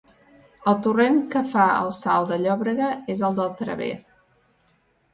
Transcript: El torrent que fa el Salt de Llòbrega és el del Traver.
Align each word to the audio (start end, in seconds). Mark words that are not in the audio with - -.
El 0.71 0.77
torrent 0.87 1.19
que 1.35 1.43
fa 1.51 1.67
el 1.83 1.93
Salt 1.99 2.33
de 2.33 2.41
Llòbrega 2.47 2.91
és 3.17 3.25
el 3.31 3.39
del 3.41 3.57
Traver. 3.63 3.95